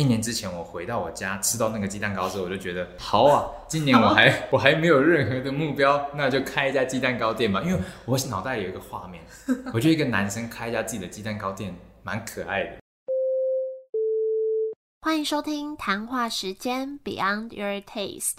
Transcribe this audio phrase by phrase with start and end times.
[0.00, 7.60] 一年之前我回到我家吃到那个鸡蛋糕之后，我就觉得好啊，今年我还 我还没有任何的目标，那就开一家鸡蛋糕店吧。
[7.60, 9.22] 因为我脑袋有一个画面，
[9.74, 12.78] 我觉得一个男生开一家自己的鸡蛋糕店蛮可爱的。
[15.02, 18.38] 欢迎收听谈话时间 Beyond Your Taste。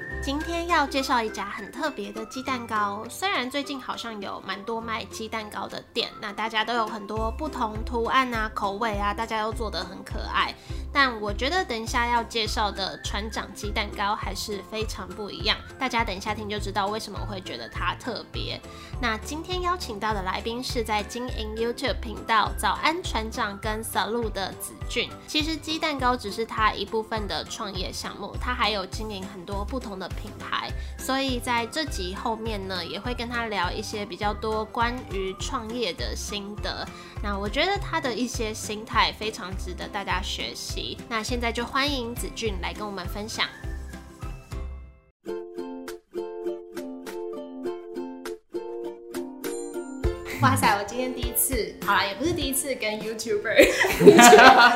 [0.23, 10.53] 今天要介绍一家很特别的鸡蛋糕，虽然最近好像有蛮多卖鸡蛋糕的店，那大家都有很多不同图案啊、口味啊，大家都做得很可爱。
[10.93, 18.59] 但我觉得等一下要介绍的船长鸡蛋糕还是非常不一样，大家等一下听就知道为什么我会觉得它特别。
[19.01, 25.09] 那今天邀请到的来宾是在经营 YouTube 频道“早安船长”跟 “Salu” 的子俊。
[25.27, 30.71] 其实鸡蛋糕只是他一部分的创业项目，他还有经营很多不同的品牌。
[30.97, 36.87] 所以在这集后面呢，也会跟他聊一些比较多关于创业的心得。
[37.23, 40.97] 那我觉得他的一些心态非常值得大家学习。
[41.09, 43.47] 那现在就欢迎子俊来跟我们分享。
[50.41, 50.75] 哇塞！
[50.75, 54.17] 我今天第一次，好啦，也不是第一次跟 YouTuber。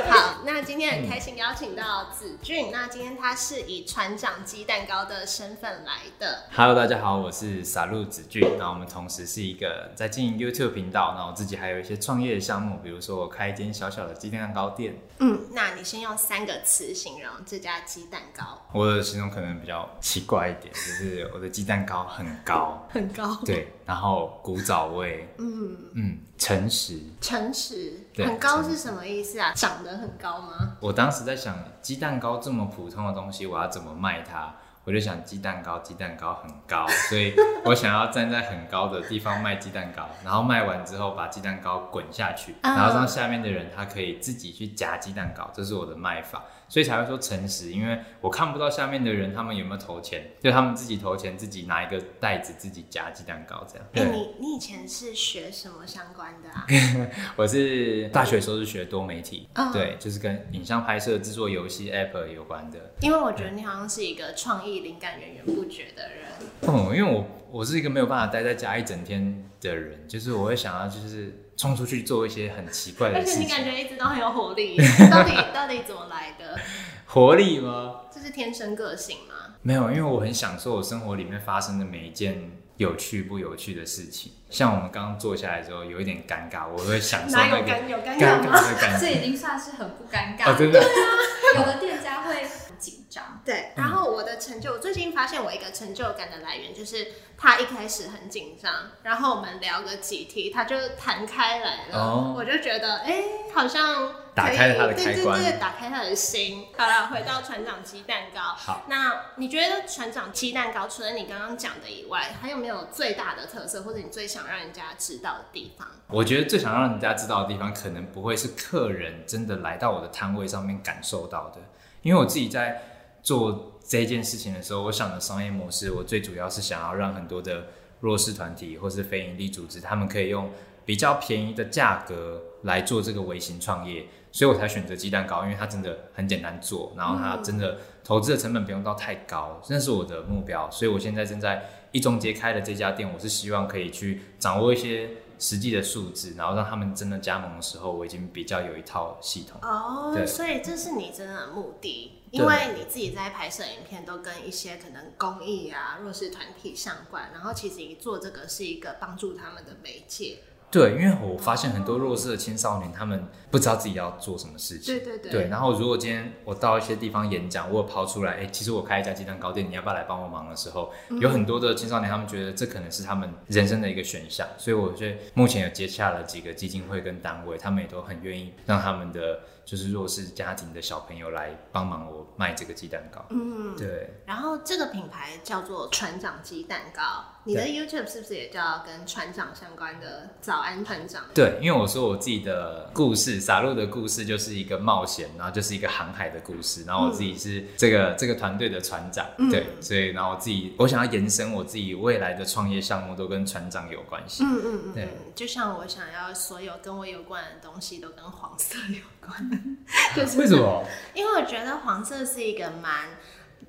[0.07, 2.69] 好，那今天很开心邀请到子俊。
[2.71, 6.43] 那今天他是以船长鸡蛋糕的身份来的。
[6.51, 8.47] Hello，大家好，我是傻路子俊。
[8.59, 14.95] 那我们同时是一个在经营 YouTube 频道，那我自己还有一些创业项目，比如说我开一间小小的鸡蛋糕店。
[15.17, 18.61] 嗯，那你先用三个词形容这家鸡蛋糕。
[18.71, 23.35] 我的形容可能比较奇怪一点，就是我的鸡蛋糕很高， 很高。
[23.43, 25.27] 对，然后古早味。
[25.39, 25.54] 嗯。
[25.55, 29.53] 嗯嗯，诚实，诚实，很高是什么意思啊？
[29.55, 30.75] 长得很高吗？
[30.81, 34.53] 我当时在想，鸡蛋糕这么普通的东西，我要怎么卖它？
[34.83, 37.33] 我就想鸡蛋糕，鸡蛋糕很高， 所以
[37.63, 46.43] 我想要站在很高的地方卖鸡蛋糕，然后卖完之后把鸡蛋糕滚下去，然后让下面的人他可以自己去夹鸡蛋糕，这是我的卖法。
[46.67, 53.87] 所以才会说诚实，因为我看不到下面的人他们有没有投钱，就他们自己投钱，自己拿一个袋子自己夹鸡蛋糕这样。
[53.93, 56.65] 哎，你你以前是学什么相关的啊？
[57.37, 62.79] 我是大学时候是学多媒体，对，就是跟影像拍摄、制作游戏 App 有关的。
[63.01, 66.25] 因为我觉得你好像是一个创意灵感源源不绝的人。
[66.61, 71.41] 嗯，因为我我是一个没有办法待在家一整天的人，就是我会想要就是。
[71.57, 74.77] 冲出去做一些很奇怪的事情，而且你感觉一直都很有活力，
[75.09, 76.59] 到底到底怎么来的？
[77.05, 78.01] 活力吗？
[78.13, 79.55] 这是天生个性吗？
[79.61, 84.33] 没有，因为我很享受我生活里面发生的每一件有趣不有趣的事情。
[84.49, 88.59] 像我们刚刚坐下来之后，有一点尴尬，我会享受那个尴有尴尬吗？
[88.99, 90.85] 这已经算是很不尴尬，对啊，
[91.57, 92.45] 有的店家会。
[92.85, 106.67] 紧张对，然后我的成就，我最近发现我一个成就感的来源就是他一开始很紧张，然后我们聊个几题，他就弹开来了，我就觉得哎，好像打开了他的开关，对对对，打开他的心。
[106.77, 115.87] 好了，回到船长鸡蛋糕，好，那你觉得船长鸡蛋糕除了你刚刚讲的以外，还有没有最大的特色，或者你最想让人家知道的地方？
[116.07, 121.61] 我觉得最想让人家知道的地方，可能不会是客人真的来到我的摊位上面感受到的。
[122.05, 122.83] 因为我自己在
[123.23, 127.65] 做这件事情的时候，我想的商业模式，我最主要是想要让很多的
[128.01, 130.51] 弱势团体或是非营利组织，他们可以用
[130.85, 140.69] 比较便宜的价格来做这个微型创业，所以我才选择鸡蛋糕，因为它真的很简单做，然后它真的投资的成本不用到太高，那是我的目标。
[140.69, 145.09] 所以我现在正在一中街开的这家店，我是希望可以去掌握一些。
[145.39, 150.15] 实际的数字，然后让他们真的加盟的时候，我已经比较有一套系统哦。
[150.25, 160.39] 所以这是你真的目的，因为你自己在拍摄影片都跟一些可能公益啊、弱势团体相关，然后其实你做这个是一个帮助他们的媒介。
[160.75, 164.93] 对，因为我发现很多弱势的青少年，他们不知道自己要做什么事情。
[164.93, 165.31] 对对对。
[165.31, 170.91] 对，然后如果今天我到一些地方演讲，我有抛出来，哎，其实我开一家鸡蛋糕店，你要不要来帮我忙的时候，
[171.21, 174.45] 有很多的青少年，他们觉得这可能是他们人生的一个选项。
[174.57, 183.25] 所以我觉得目前有接洽了几个基金会跟单位，他们也都很愿意让他们的就是弱势家庭的小朋友来帮忙我卖这个鸡蛋糕。
[183.29, 184.21] 嗯，对。
[184.25, 187.01] 然后这个品牌叫做船长鸡蛋糕。
[187.47, 191.25] 你的 YouTube 是不是也叫跟船长相关的早安船长？
[191.31, 204.43] 对，因为我说我自己的故事，撒路的故事就是一个冒险，然后就是一个航海的故事，然后我自己是这个这个团队的船长，对，所以然后我自己我想要延伸我自己未来的创业项目都跟船长有关系。
[204.43, 209.54] 嗯嗯嗯，对，就像我想要所有跟我有关的东西都跟黄色有关。
[210.15, 210.83] 就是为什么？
[211.13, 212.91] 因为我觉得黄色是一个蛮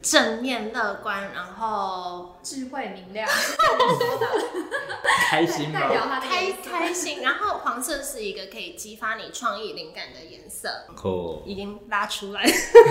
[0.02, 3.28] 正面乐观，然后智慧明亮，
[5.28, 5.88] 开心代？
[5.88, 10.68] 表他的开开心，然后黄色是一个可以激发你创意灵感的颜色。
[10.94, 11.42] 酷。
[11.44, 12.44] 已经拉出来。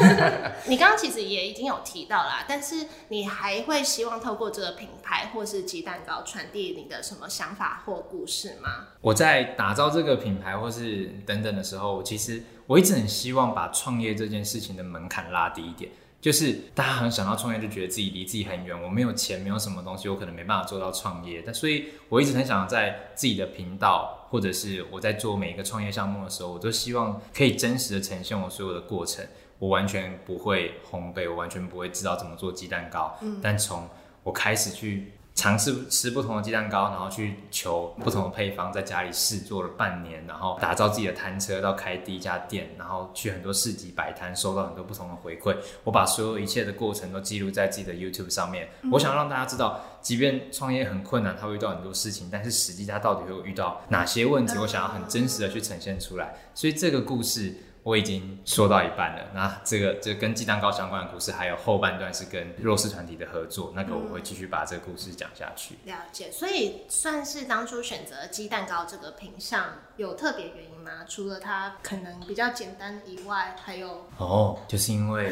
[0.67, 8.87] 你刚刚其实也已经有提到啦，但是你还会希望透过这个品牌或是鸡蛋糕传递你的什么想法或故事吗？
[9.01, 15.91] 我在打造这个品牌或是等等的时候，其实我一直很希望把创业这件事情的门槛拉低一点。
[16.25, 21.43] 就是大家很想要创业，就觉得自己离自己很远，我没有钱，没有什么东西，我可能没办法做到创业。
[21.45, 29.23] 但所以我一直很想在自己的频道，或者是我在做每一个创业项目的时候，我都希望可以真实的呈现我所有的过程。
[29.59, 33.15] 我完全不会烘焙，我完全不会知道怎么做鸡蛋糕。
[33.39, 33.87] 但从
[34.23, 45.53] 我开始去尝试吃不同的鸡蛋糕，然后去求不同的配方，在家里试做了半年，然后打造自己的摊车，到开第一家店，然后去很多市集摆摊，收到很多不同的回馈。
[45.83, 48.69] 我把所有一切的过程都记录在自己的 YouTube 上面。
[48.93, 56.33] 我想让大家知道，即便创业很困难，他会遇到很多事情，但是实际他到底会遇到哪些问题，我想要很真实的去呈现出来。
[56.53, 57.53] 所以这个故事。
[57.85, 65.75] 我已经说到一半了，那这个这跟鸡蛋糕相关的故事，还有后半段是跟弱势团体的合作，那个我会继续把这个故事讲下去。
[65.83, 69.65] 了解，所以算是当初选择鸡蛋糕这个品相
[69.97, 71.05] 有特别原因吗？
[71.07, 75.31] 除了它可能比较简单以外，还有哦，就是因为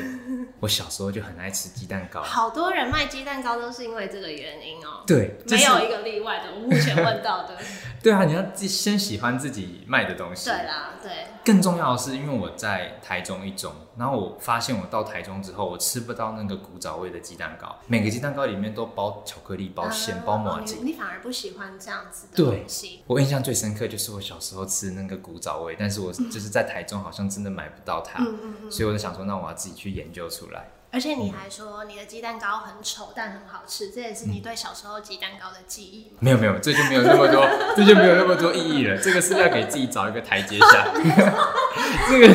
[0.60, 6.54] 我小时候就很爱吃鸡蛋糕，好多人卖鸡蛋糕都是因为这个原因哦、对，没有一个例外的。
[6.54, 7.58] 我目前问到的，
[8.04, 10.52] 对啊，你要自先喜欢自己卖的东西。
[10.52, 11.12] 对啦，对，
[11.44, 23.04] 更重要的是，因为我在台中一中，然后我发现我到台中之后，我吃不到那个古早味的鸡蛋糕，每个鸡蛋糕里面都包巧克力、包馅、包麻你反而不喜欢这样子的对东西。
[23.08, 28.24] 我印象最深刻就是我小时候吃那个古早味，但是我就是在台中好像真的买不到它。
[28.70, 30.70] 所以我就想说，那我要自己去研究出来。
[30.94, 36.18] 而且你还说你的鸡蛋糕很丑，但很好吃，这也是你对小时候鸡蛋糕的记忆吗？
[36.20, 38.96] 没有没有，这就没有那么多，这就没有那么多意义了。
[39.02, 40.94] 这个是要给自己找一个台阶下。
[42.08, 42.28] 这个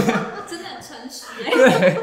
[0.49, 1.51] 真的很诚实耶。
[1.55, 2.03] 对，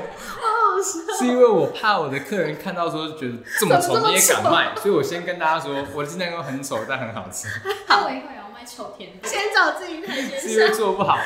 [1.20, 7.50] 是因为我怕我的客人看到说觉得这么丑你也敢卖，所以我先跟大家说，我的鸡蛋糕很丑，但很好吃，
[7.86, 9.30] 好我以后也要卖丑甜点。
[9.30, 10.72] 先找自己台阶是因为。
[10.72, 11.18] 做不好。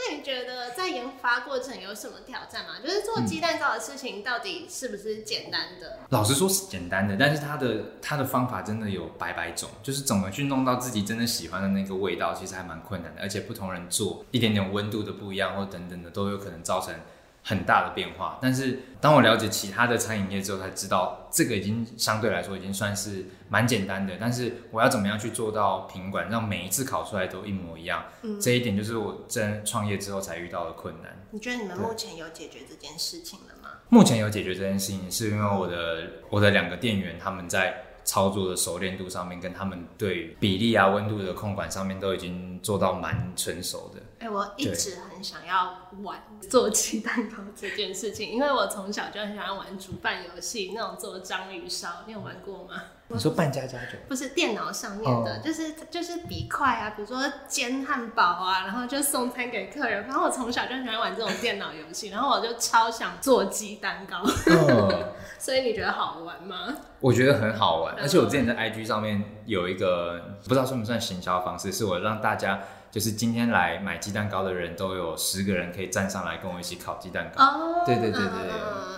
[0.00, 2.76] 那你觉得在研发过程有什么挑战吗？
[2.82, 5.98] 就是做鸡蛋糕的事情到底是不是简单的？
[6.08, 13.20] 老实说是简单的，但是它的它的方法真的有百百种，就是怎么去弄到自己真的喜欢的那个味道，其实还蛮困难的。
[13.20, 16.94] 而且不同人做一点点温度的不一样，或等等的，都有可能造成
[17.42, 18.38] 很大的变化。
[18.40, 24.16] 但是当我了解其他的餐饮业之后，才知道这个已经相对来说已经算是蛮简单的。
[24.20, 28.04] 但是我要怎么样去做到品管，让每一次烤出来都一模一样？
[28.22, 31.16] 嗯这一点就是我真创业之后才遇到的困难。
[31.30, 33.70] 你觉得你们目前有解决这件事情了吗？
[33.88, 44.02] 目前有解决这件事情，是因为我的我的两个店员他们在操作的熟练度上面，跟他们对比例啊、温度的控管上面都已经做到蛮成熟的。
[44.18, 52.82] 哎、我一直很想要玩做鸡蛋糕这件事情，因为我从小就很喜欢玩煮饭游戏，那种做章鱼烧，你有玩过吗？
[53.16, 60.04] 你说半家家酒，不是电脑上面的，哦就是就是比快啊，比如说煎汉堡啊，然后就送餐给客人。
[60.04, 64.22] 然后我从小就很喜欢玩这种电脑游戏， 然后我就超想做鸡蛋糕。
[64.46, 65.04] 嗯，
[65.38, 66.74] 所以你觉得好玩吗？
[67.00, 72.60] 我觉得很好玩，嗯而且我之前在 IG 上面有一个不知道算不算行销方式，是我让大家
[72.90, 77.44] 就是今天来买鸡蛋糕的人都有十个人可以站上来跟我一起烤鸡蛋糕。
[77.44, 78.52] 哦，对对对对对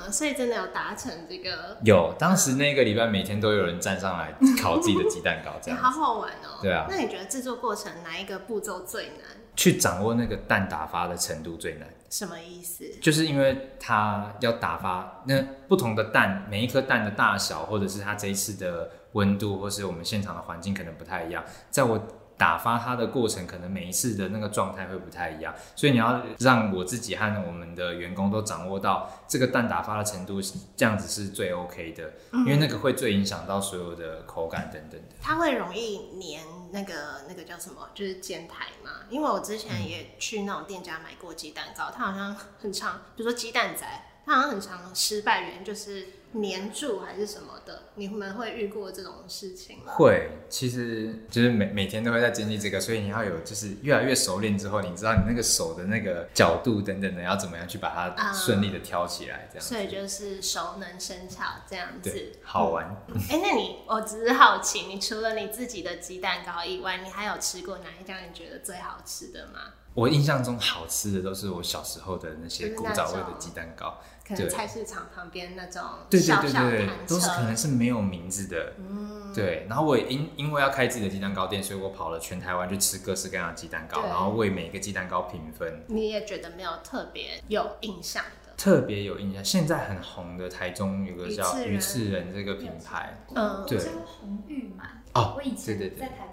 [0.07, 6.59] 嗯，所以真的有达成这个，有，当时那个礼拜每天都有人站上来烤自己的鸡蛋糕，这样好好玩哦。
[6.63, 9.27] 对啊那你觉得制作过程哪一个步骤最难？
[9.55, 11.87] 去掌握那个蛋打发的程度最难。
[12.09, 12.85] 什么意思？
[13.03, 21.45] 就是因为它要打发那不同的蛋，每一颗蛋的大小，或者是它这一次的温度，或是我们现场的环境可能不太一样。
[21.71, 22.01] 在我
[22.37, 30.41] 打发它的过程，可能每一次的那个状态会不太一样，所以你要让我自己和我们的员工都掌握到这个蛋打发的程度，
[30.77, 35.17] 这样子是最 OK 的，因为那个会最影响到所有的口感等等的。
[35.21, 38.91] 它会容易粘那个那个叫什么，就是煎台嘛。
[39.09, 43.87] 因为我之前也去那种店家买过鸡蛋糕，它好像很常，比如说鸡蛋仔，
[44.25, 47.83] 它好像很常失败原因就是粘住还是什么的。
[47.95, 49.93] 你们会遇过这种事情吗？
[49.95, 62.85] 会，其实就是每每天都会在经历这个，所以你要有就是越来越熟练之后，你知道你那个手的那个角度等等的，要怎么样去把它啊顺利的挑起来，这样子所以就是熟能生巧这样子，，好玩。
[63.31, 69.61] 哎、那你我只是好奇，你除了你自己的鸡蛋糕以外，你还有吃过哪一家你觉得最好吃的吗？
[69.95, 73.99] 我印象中好吃的都是我小时候的那些古早味的鸡蛋糕，
[74.35, 78.73] 可能菜市场旁边那种对对小小对对都是可能是没有名字的。
[78.79, 85.85] 嗯，对，然后我也因因为要开自己的鸡蛋糕店，所以我跑了全台湾去吃各式各样的鸡蛋糕，然后为每个鸡蛋糕评分。
[85.87, 88.23] 你也觉得没有特别有印象？
[88.47, 93.65] 的，特别有印象，现在很红的台中有个叫鱼翅人这个品牌，嗯。
[93.67, 93.79] 对。
[93.79, 96.01] 叫红玉满哦我以前对对对。
[96.01, 96.29] 在台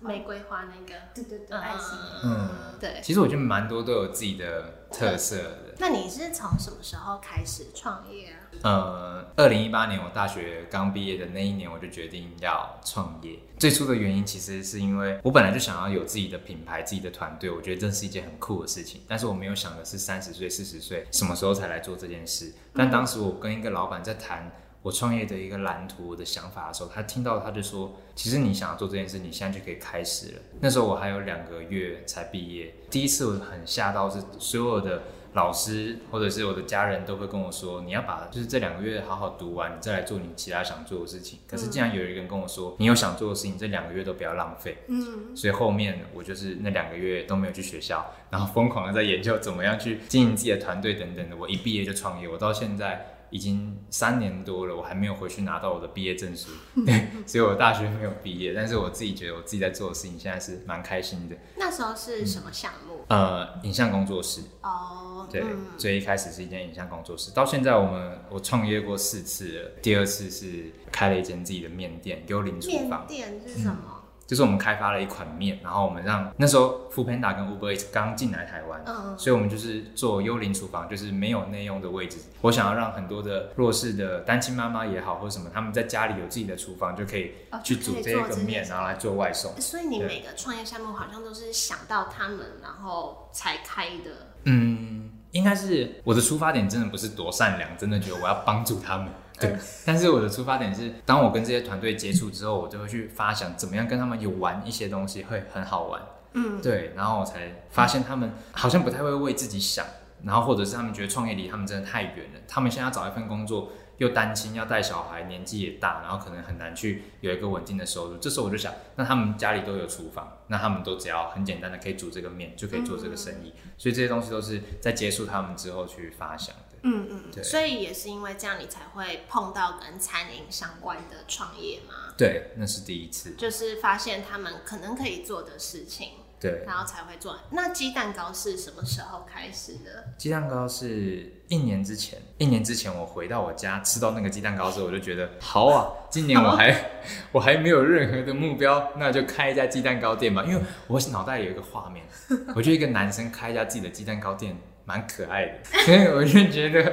[0.00, 2.48] 玫瑰花那个，对对对，爱心嗯
[2.80, 3.00] 对。
[3.02, 5.74] 其实我觉得蛮多都有自己的特色的。
[5.78, 8.36] 那你是从什么时候开始创业啊？
[8.62, 13.38] 呃，二零一八年我大学刚毕业的那一年，我就决定要创业。
[13.58, 19.02] 最初的原因其实是因为我本来就想要有自己的品牌、自己的团队，我觉得这是一件很酷的事情。
[19.06, 22.52] 但是我没有想的是三十岁、四十岁什么时候才来做这件事。
[22.74, 24.50] 但当时我跟一个老板在谈
[24.82, 35.02] 我创业的一个蓝图、我的想法的时候，他听到他就说：“其实你想要做这件事，你现在就可以开始了。”那时候我还有两个月才毕业，第一次我很吓到，是所有的
[35.34, 51.36] 老师或者是我的家人都会跟我说：“你要把就是这两个月好好读完，你再来做你其他想做的事情。”可是竟然有一个人跟我说：“你有想做的事情，这两个月都不要浪费。”嗯，所以后面我就是那两个月都没有去学校，然后疯狂的在研究怎么样去经营自己的团队等等的。
[51.36, 56.50] 我一毕业就创业，我到现在已经三年多了，我还没有回去拿到我的毕业证书。
[56.84, 61.36] 对， 所以我大学没有毕业，但是我自己觉得我自己在做的事情现在是蛮开心的。
[61.56, 63.04] 那时候是什么项目？
[63.08, 73.06] 呃，影像工作室，哦，对，嗯最一开始是一间影像工作室，到现在我们我创业过四次了，第二次是开了一间自己的面店，幽灵厨面房。
[73.06, 73.99] 店是什么？
[74.30, 82.18] 就是我们开发了一款面，然后我们让那时候 f o o Panda 跟 Uber Eats 刚进来台湾，嗯所以我们就是做幽灵厨房，就是没有内用的位置。
[82.42, 89.60] 我想要让很多的弱势的单亲妈妈也好，或者什么，他们在家里有自己的厨房，就可以哦去煮这个面，然后来做外送。
[89.60, 94.30] 所以你每个创业项目好像都是想到他们，然后才开的。
[94.44, 99.08] 嗯，应该是我的出发点真的不是多善良，真的觉得我要帮助他们。
[99.40, 106.02] 对嗯，但是我的出发点是，当我跟这些团队接触之后，我就会去发想怎么样跟他们有玩一些东西会很好玩。
[106.34, 109.86] 嗯，对，然后我才发现他们好像不太会为自己想，
[110.24, 113.70] 然后或者是他们觉得创业离他们真的太远了，他们现在要找一份工作，
[114.00, 118.16] 又担心，要带小孩，年纪也大，然后可能很难去有一个稳定的收入。
[118.16, 123.52] 这时候我就想，那他们家里都有厨房，那他们都只要很简单的可以煮这个面，就可以做这个生意。
[123.76, 126.78] 所以这些东西都是在接触他们之后去发想的。
[126.82, 133.34] 嗯嗯，对所以也是因为这样，你才会碰到跟餐饮相关的创业吗，对，那是第一次。
[133.34, 137.36] 就是发现他们可能可以做的事情，对，然后才会做。
[137.50, 140.14] 那鸡蛋糕是什么时候开始的？
[140.16, 146.90] 鸡蛋糕是一年之前，一年之前我回到我家吃到那个鸡蛋糕之后，我就觉得好啊，今年我还
[147.32, 150.42] 我还没有任何的目标，那就开一家鸡蛋糕店吧。
[150.44, 152.06] 因为我脑袋有一个画面，
[152.54, 154.56] 我觉得一个男生开一家自己的鸡蛋糕店
[154.90, 156.92] 蛮可爱的，所以我就觉得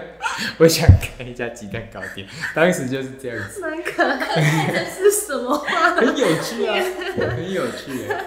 [0.59, 5.95] 我想开一家鸡蛋糕店，当时就是这样子，蛮可爱的是什么话？
[5.95, 6.75] 很有趣啊，
[7.17, 8.21] 很有趣啊。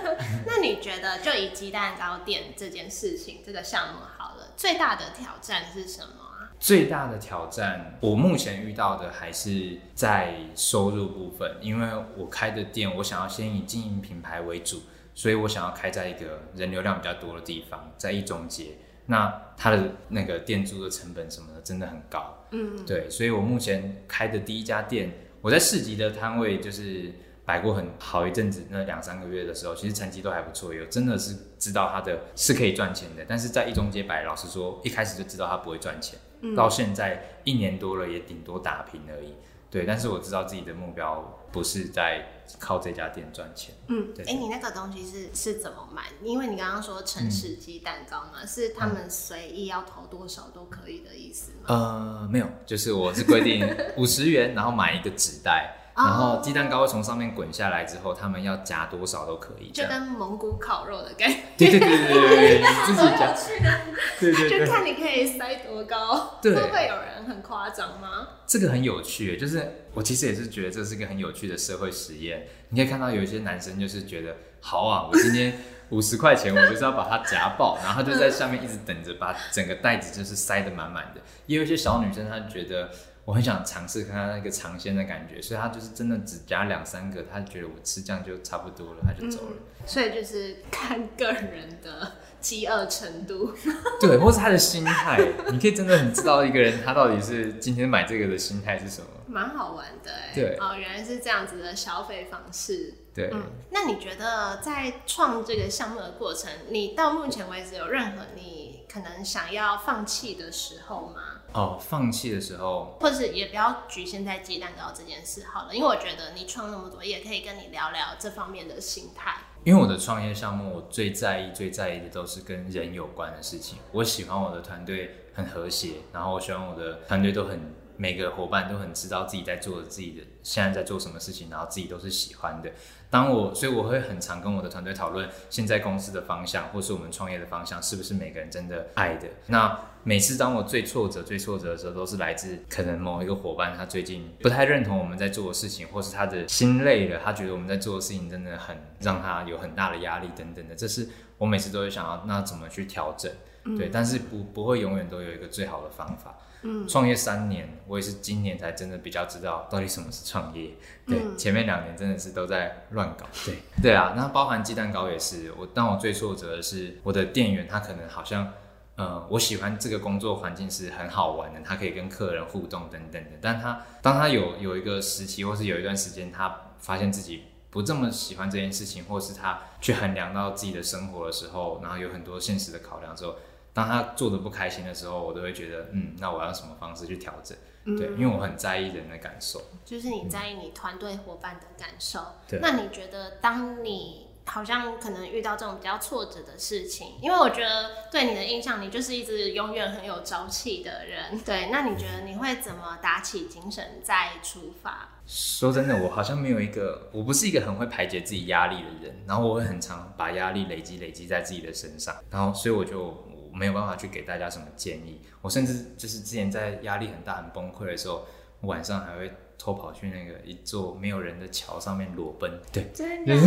[0.44, 6.50] 那你觉得，就以鸡蛋糕店这件事情，这个项目好了，最大的挑战是什么啊？
[6.58, 11.86] 最大的挑战，我目前遇到的还是在收入部分，因为
[12.16, 14.82] 我开的店，我想要先以经营品牌为主，
[15.14, 18.72] 所以我想要开在一个人流量比较多的地方，在一中街。
[19.10, 27.12] 那它的那个店租的成本什么的真的很高，嗯，对，所以我目前开的第一家店，我在市集的摊位就是
[27.44, 39.34] 摆过很好一阵子，那两三个月的时候，其实成绩都还不错，有真的是知道它的是可以赚钱的，但是在一中街摆，老实说，一开始就知道它不会赚钱，嗯到现在一年多了，也顶多打平而已。
[39.70, 43.74] 对，但是我知道自己的目标不是在靠这家店赚钱。
[43.88, 46.06] 嗯，对哎、你那个东西是是怎么买？
[46.22, 51.66] 因为你刚刚说城市鸡蛋糕嘛，是他们随意要投多少都可以的意思吗？
[51.68, 53.64] 呃，没有，就是我是规定
[53.96, 63.34] 五十元，然后买一个纸袋，哦然后鸡蛋糕会从上面滚下来之后，他们要夹多少都可以，就跟蒙古烤肉的感觉，对对对对对自己夹。
[64.20, 66.38] 对对对，就看你可以塞多高。
[66.42, 68.28] 对会不会有人很夸张吗？
[68.46, 72.46] 这个很有趣，就是我其实也是觉得这是一个很有趣的社会实验。
[72.68, 75.58] 你可以看到有一些男生就是觉得，好啊，我今天
[75.90, 81.20] 五十块钱，我就是要把它夹爆，然后他就在下面一直等着把整个袋子就是塞得满满的。
[81.46, 82.90] 也有一些小女生，她觉得。
[83.30, 89.52] 我很想尝试看看那个尝鲜的感觉，所以他就是真的只加两三个，他觉得我吃这样就差不多了，他就走了。
[89.86, 93.54] 所以就是看个人的饥饿程度，
[94.00, 95.16] 对，或是他的心态，
[95.52, 99.06] 你可以真的很知道一个人他到底是今天买这个的心态是什么。
[99.28, 100.32] 蛮好玩的哎。
[100.34, 102.94] 对哦，原来是这样子的消费方式。
[103.14, 111.29] 对，嗯，那你觉得在创这个项目的过程，你到目前为止有任何你可能想要放弃的时候吗？
[111.52, 119.34] 哦，放弃的时候，或者是也不要局限在鸡蛋糕这件事好了，因为我觉得你创那么多，也可以跟你聊聊这方面的心态。
[119.64, 123.78] 因为我的创业项目，我最在意、最在意的都是跟人有关的事情。
[123.92, 132.72] 我喜欢我的团队很和谐，然后我喜欢我的团队都很每个伙伴都很知道自己在做自己的现在在做什么事情，然后自己都是喜欢的。
[133.10, 139.28] 当我所以我会很常跟我的团队讨论现在公司的方向，或是我们创业的方向，是不是每个人真的爱的？
[139.48, 150.74] 那每次当我最挫折、最挫折的时候，都是来自可能某一个伙伴他最近不太认同我们在做的事情，或是他的心累了，他觉得我们在做的事情真的很让他有很大的压力等等的。
[150.74, 153.30] 这是我每次都会想要那怎么去调整，
[153.76, 156.38] 对，但是不不会永远都有一个最好的方法。
[156.62, 160.72] 嗯，创业三年，我也是今年才真的比较知道到底什么是创业。
[161.06, 163.24] 对，前面两年真的是都在乱搞。
[163.46, 165.50] 对，对啊，那包含鸡蛋糕也是。
[165.56, 168.52] 我当我最挫折的是我的店员，他可能好像，
[168.96, 173.30] 呃，我喜欢这个工作环境是很好玩的，他可以跟客人互动等等的。
[173.40, 183.36] 但他当他有有一个时期，或是有一段时间，他发现自己不这么喜欢这件事情，或是他去衡量到自己的生活的时候，然后有很多现实的考量之后。
[183.72, 187.56] 当他做的不开心的时候，我都会觉得，嗯，那我要什么方式去调整？
[187.96, 189.62] 对，因为我很在意人的感受。
[189.84, 192.20] 就是你在意你团队伙伴的感受。
[192.46, 192.58] 对。
[192.60, 201.40] 那你觉得，当你好像可能遇到这种比较挫折的事情，因为我觉得对你的印象，你就是一直永远很有朝气的人。
[201.40, 201.70] 对。
[201.70, 205.08] 那你觉得你会怎么打起精神再出发？
[205.26, 209.22] 说真的，我好像没有一个，我不是一个很会排解自己压力的人。
[209.26, 212.14] 然后我会很常把压力累积累积在自己的身上。
[212.30, 213.26] 然后，所以我就。
[213.52, 215.20] 没有办法去给大家什么建议。
[215.42, 218.26] 我甚至就是之前在压力很大、很崩溃的时候，
[218.62, 222.60] 晚上还会偷跑去那个一座没有人的桥上面裸奔。
[222.72, 223.34] 对，真的。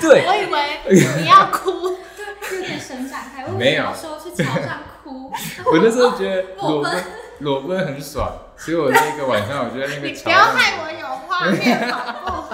[0.00, 1.96] 对，我以为你要哭，
[2.48, 3.46] 对，眼神展开。
[3.48, 5.32] 没有说去桥上哭。
[5.72, 7.04] 我那时候觉得裸奔，
[7.40, 10.24] 裸奔很爽，所以我那个晚上我觉得那个桥。
[10.24, 12.47] 不要害我有画面，好不好？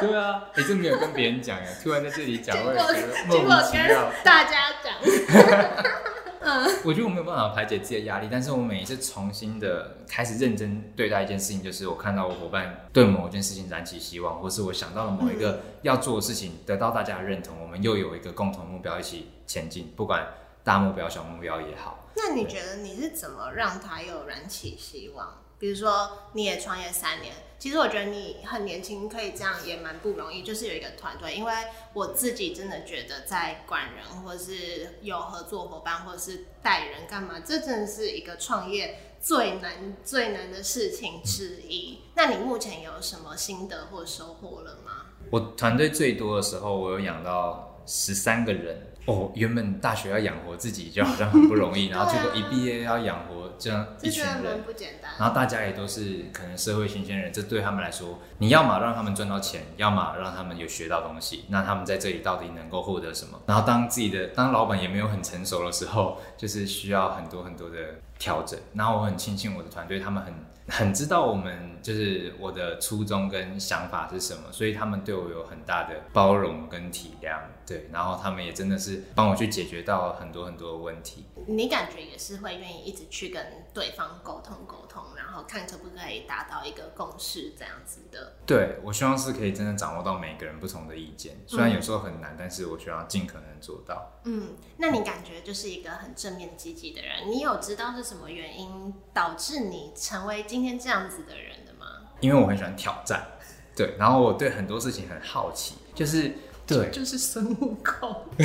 [0.00, 4.10] 对啊，你这没有跟别人讲呀，突然在这里讲，我也觉得莫名其妙。
[4.24, 4.94] 大家讲，
[6.40, 20.26] 嗯，我觉得我没有办法排解自己的压力，但是我每一次重新的开始认真对待一件事情，就是我看到我伙伴对某一件事情燃起希望，或是我想到了某一个要做的事情得到大家的认同，我们又有一个共同目标一起前进，不管
[20.62, 22.04] 大目标小目标也好。
[22.14, 25.42] 那你觉得你是怎么让他有燃起希望？
[25.58, 27.32] 比如说你也创业三年。
[27.58, 30.42] 其实我觉得你很年轻，可以这样也蛮不容易。
[30.42, 31.52] 就是有一个团队，因为
[31.94, 42.00] 我自己真的觉得在管人，或者是有合作伙伴，或者是带人干嘛，这真的是一个创业最难最难的事情之一。
[42.14, 45.06] 那你目前有什么心得或收获了吗？
[45.30, 48.92] 我团队最多的时候，我有养到十三个人。
[49.06, 55.12] 哦，原本大学要养活自己就好像很不容易， 然后结果一毕业要养活这样一群人，不简单。
[55.18, 61.44] 然后大家也都是可能社会新鲜人，这对他们来说，你要么让他们赚到钱，要么让他们有学到东西。
[61.48, 63.40] 那他们在这里到底能够获得什么？
[63.46, 67.76] 然后当自己的当老板也没有很成熟的时候，就是需要很多很多的
[68.18, 68.58] 调整。
[68.74, 70.34] 然后我很庆幸我的团队，他们很。
[70.68, 81.26] 很知道我们就是我的初衷跟想法是什么，所以他们对我有很大的包容跟体谅，对，然后他们也真的是帮我去解决到很多很多的问题。
[81.46, 88.36] 你感觉也是会愿意一直去跟对方沟通沟通，然后看可不可以达到一个共识这样子的。
[88.46, 94.20] 对，我希望是可以真的掌握到每个人不同的意见，虽然有时候很难，但是我希望尽可能做到。
[94.24, 100.44] 嗯，那你感觉就是一个很正面积极的人，你有知道是什么原因导致你成为？
[100.44, 101.86] 今天这样子的人的吗？
[102.20, 103.26] 因为我很喜欢挑战，
[103.74, 106.32] 对，然后我对很多事情很好奇，就是
[106.66, 108.44] 对，就是孙悟空， 这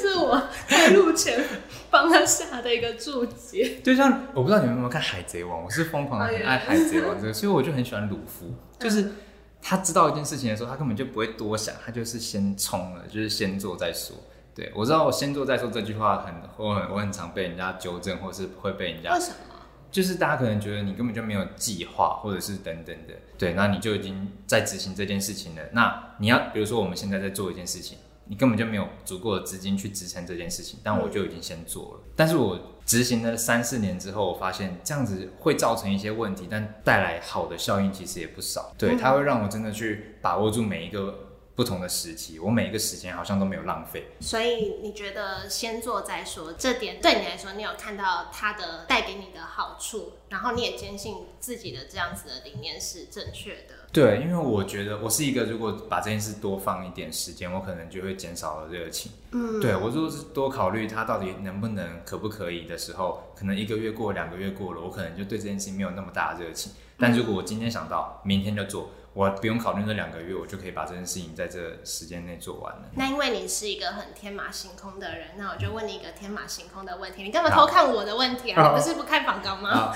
[0.00, 1.44] 是我在路前
[1.90, 3.80] 帮他下的一个注解。
[3.84, 9.12] 就像我不知道你们有没有看《海贼王》，我是疯狂的很爱《海贼王》这个，所以我就很喜欢鲁夫，就是
[9.62, 14.16] 他知道一件事情的时候，他根本就不会多想，他就是先冲了，就是先做再说。
[14.52, 19.36] 对我知道，我先做再说这句话很我很我很常被人家纠正，或是会被人家为什么？
[19.90, 25.62] 就是大家可能觉得你根本就没有计划，或者是等等的，对，那你就已经在执行这件事情了。
[25.72, 32.00] 那你要，比如说我们现在在做一件事情，你根本就没有足够的资金去支撑这件事情，但我就已经先做了。
[32.14, 38.74] 但是我执行了三四年之后，我发现这样子会造成一些问题，但带来好的效应其实也不少。
[38.76, 41.25] 对，它会让我真的去把握住每一个。
[41.56, 44.08] 不同的时期，我每一个时间好像都没有浪费。
[44.20, 53.86] 所以你觉得先做再说，这点对你来说，你有看到它的带给你的好处，然后你也坚信自己的这样子的理念是正确的。
[53.90, 59.12] 对，因为我觉得我是一个，如果把这件事多放一点时间，我可能就会减少了热情。
[59.30, 66.72] 嗯，对我如果是多考虑它到底能不能、可不可以的时候，可能一个月过、两个月过了，我可能就对这件事情没有那么大的热情。
[66.98, 68.90] 但如果我今天想到，明天就做。
[69.16, 72.82] 我不用考虑那两个月，我就可以把这件事情在这时间内做完了。
[72.96, 78.68] 那因为你是一个很天马行空的人，那我就问你一个天马行空的问题：你干嘛偷看我的问题啊？
[78.68, 79.90] 你不是不看访纲吗？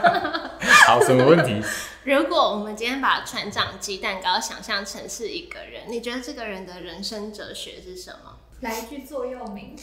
[0.88, 1.62] 好，什么问题？
[2.04, 8.38] 如果我们今天把船长鸡蛋糕想象成是一个人，你觉得这个人的人生哲学是什么？
[8.62, 9.76] 来一句座右铭，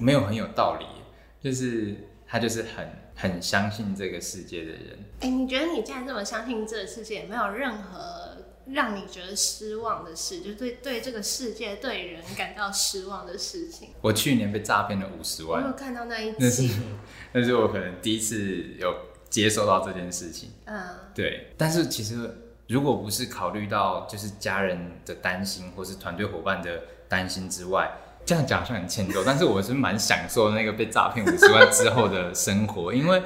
[0.00, 0.86] 没有很有道理，
[1.38, 3.03] 就是他就是很。
[3.14, 13.90] 很相信这个世界的人，哎，你觉得你既然这么相信这个世界，没有任何让你觉得失望的事，就对对这个世界、对人感到失望的事情？
[14.00, 16.70] 我去年被诈骗了五十万，我有看到那一集，
[17.32, 18.92] 那是我可能第一次有
[19.30, 20.50] 接受到这件事情。
[20.64, 20.82] 嗯，
[21.14, 21.52] 对。
[21.56, 22.28] 但是其实
[22.66, 27.90] 如果不是考虑到就是家人的担心，或是团队伙伴的担心之外。
[28.26, 33.22] 这样讲好像很欠揍，但是我是蛮享受那个被诈骗五十万之后的生活，因为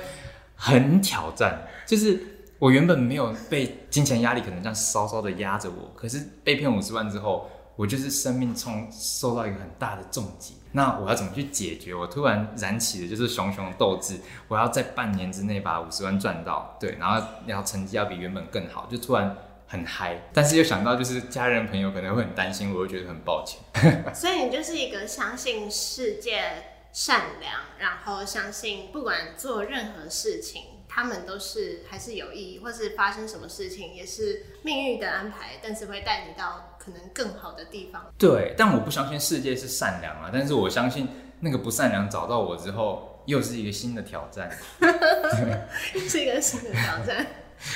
[0.56, 1.66] 很挑战。
[1.86, 2.20] 就是
[2.58, 10.54] 我原本没有被金钱压力可能这样稍稍的压着我，可是被骗五十万之后，我就是生命冲受到一个很大的重击。
[10.72, 11.94] 那我要怎么去解决？
[11.94, 19.34] 我突然燃起的就是熊熊斗志，我要在半年之内把五十万赚到，对，然后要成绩要比原本更好，就突然。
[19.70, 23.60] 很嗨，但是又想到就是家人朋友可能会很担心，我会觉得很抱歉。
[24.14, 26.42] 所以你就是一个相信世界
[26.90, 38.10] 善良，然后相信不管做任何事情，他们都是还是有意义，或是发生什么事情也是命运的安排，但是会带你到可能更好的地方。
[38.16, 41.06] 对，但我不相信世界是善良啊，但是我相信
[41.40, 44.50] 那个不善良找到我之后，又是一个新的挑战，
[46.08, 47.26] 是一个新的挑战。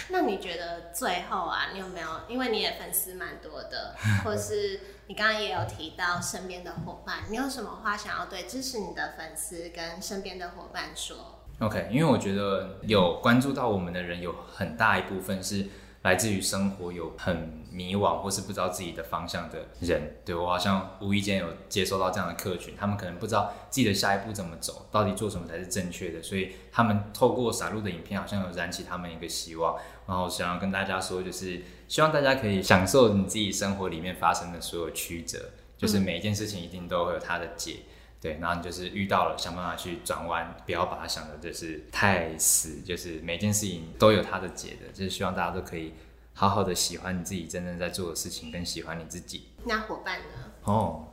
[0.08, 2.08] 那你觉得最后啊，你有没有？
[2.28, 11.16] 因为你也粉丝蛮多的，或是你刚刚也有提到身边的伙伴，你有什么话想要对支持你的粉丝跟身边的伙伴说
[11.60, 15.68] ？OK，因为我觉得有关注到我们的人有很大一部分是。
[16.02, 37.76] 来自于生活有很迷惘或是不知道自己的方向的人，对我好像无意间有接收到这样的客群，他们可能不知道自己的下一步怎么走，到底做什么才是正确的，所以他们透过傻路的影片，好像有燃起他们一个希望，然后想要跟大家说，就是希望大家可以享受你自己生活里面发生的所有曲折，就是每一件事情一定都会有它的解。
[38.22, 45.92] 对，然后你就是遇到了，想办法去转弯，不要把它想的就是太死，就是每件事情都有它的解的，就是希望大家都可以
[46.32, 49.48] 好好的喜欢你自己真正在做的事情，跟喜欢你自己。
[49.64, 50.52] 那伙伴呢？
[50.62, 51.08] 哦，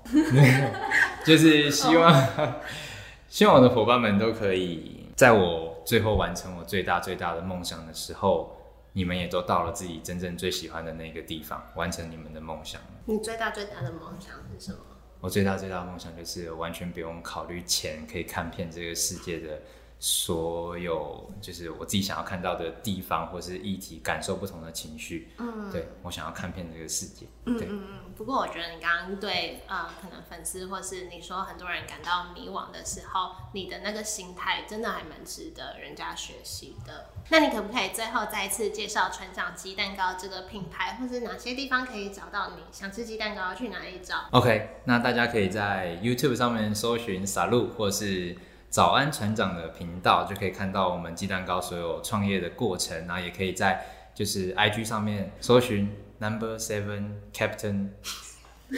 [1.25, 2.27] 就是希望，
[3.27, 8.55] 希望我的伙伴们都可以在我最后完成我最大最大的梦想的时候，
[8.93, 12.79] 你们也都到了自己真正最喜欢的那个地方，完成你们的梦想。
[13.05, 14.77] 你最大最大的梦想是什么？
[15.21, 19.61] 我最大最大的梦想就是完全不用考虑钱，可以看遍这个世界的
[19.99, 25.29] 所有，就是我自己想要看到的地方或是议题，感受不同的情绪。
[25.37, 27.25] 嗯，对我想要看遍这个世界。
[27.45, 27.99] 嗯嗯嗯。
[28.15, 37.09] 不过我觉得你刚刚对呃，可能粉丝或是你说很多人感到迷惘的时候，你的那个心态真的还蛮值得人家学习的。
[37.29, 42.63] 那你可不可以最后再一次介绍船长鸡蛋糕这个品牌，或是哪些地方可以找到你？
[42.71, 48.35] 想吃鸡蛋糕去哪里找？OK，那大家可以在 YouTube 上面搜寻“傻路”或是
[48.69, 53.07] “早安船长”的频道，就可以看到我们鸡蛋糕所有创业的过程。
[53.07, 57.89] 然后也可以在就是 IG 上面搜寻 Number Seven Captain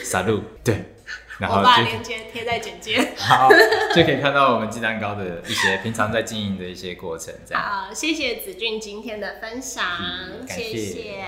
[0.02, 0.94] 傻路，对。
[1.40, 3.48] 我把链接贴在简介， 好，
[3.96, 7.34] 就可以看到我们鸡蛋糕的一些平常在经营的一些过程。
[7.44, 9.84] 这样，好，谢谢子俊今天的分享，
[10.46, 11.24] 谢谢。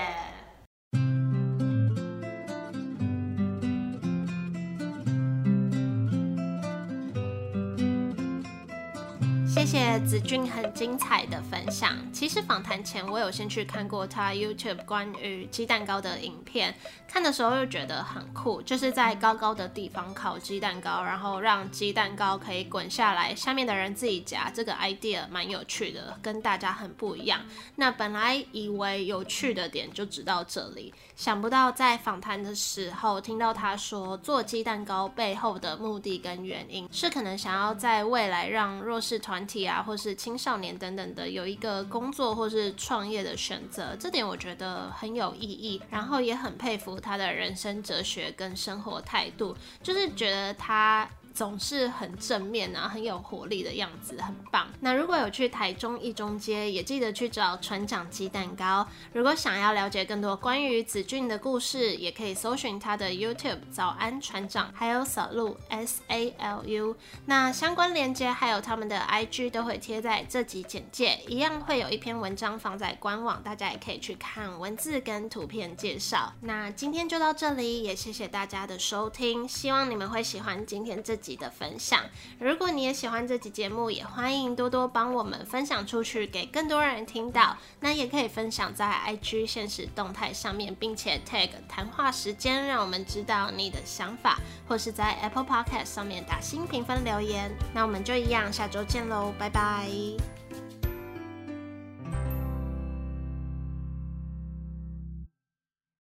[9.65, 11.97] 谢谢子俊很精彩的分享。
[12.13, 16.75] 其实访谈前我有先去看过他 YouTube 关于鸡蛋糕的影片，
[17.07, 27.41] 看的时候又觉得很酷，就是在高高的地方烤鸡蛋糕，然后让鸡蛋糕可以滚下来，下面的人自己夹，这个 idea 蛮有趣的，跟大家很不一样。
[27.77, 45.81] 那本来以为有趣的点就只到这里，想不到在访谈的时候听到他说做鸡蛋糕背后的目的跟原因，是可能想要在未来让弱势团体啊，或是青少年等等的有一个工作或是创业的选择，这点我觉得很有意义。
[45.89, 51.07] 然后也很佩服他的人生哲学跟生活态度，就是觉得他。
[51.35, 54.67] 总是很正面啊，很有活力的样子，很棒。
[54.79, 58.87] 那如果有去台中一中街，也记得去找船长鸡蛋糕。
[59.11, 66.95] 如果想要了解更多关于子俊的故事，也可以搜寻他的 YouTube“ 早安船长”，还有扫路 S A L U。
[67.25, 76.31] 那相关链接还有他们的 IG 都会贴在这集简介，一样会有一篇文章放在官网，大家也可以去看文字跟图片介绍。
[76.39, 82.01] 那今天就到这里，也谢谢大家的收听，希望你们会喜欢今天这集的分享。
[82.39, 87.57] 如果你也喜欢这集节目，也欢迎多多帮我们分享出去，给更多人听到。
[87.79, 97.51] 那也可以分享在 IG 现实动态上面，并且 tag 谈话时间，让我们知道你的想法，或是在 Apple Podcast 上面打新评分留言。
[97.73, 100.34] 那我们就一样，下周见喽，拜拜。